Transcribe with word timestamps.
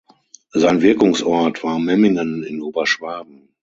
Sein 0.49 0.81
Wirkungsort 0.81 1.63
war 1.63 1.77
Memmingen 1.77 2.41
in 2.41 2.59
Oberschwaben. 2.59 3.49